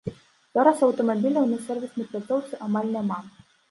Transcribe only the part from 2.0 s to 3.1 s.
пляцоўцы амаль